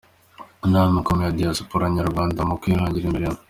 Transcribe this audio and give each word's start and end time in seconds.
Inama 0.67 0.95
ikomeye 1.01 1.27
ya 1.29 1.35
Diyasipora 1.37 1.85
nyarwanda 1.95 2.39
mu 2.49 2.55
kwihangira 2.61 3.05
imirimo 3.07 3.37